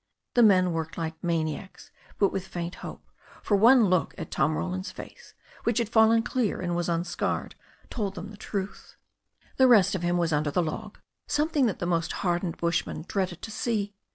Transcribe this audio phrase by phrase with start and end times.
[0.33, 3.05] The men worked like maniacs, but with faint hope,
[3.43, 7.53] for one look at Tom Roland's face, which had fallen clear and was unscarred,
[7.91, 8.95] told them the truth.
[9.57, 13.43] The rest of him was under the log, something that the most hardened bushman dreaded
[13.43, 13.93] to see.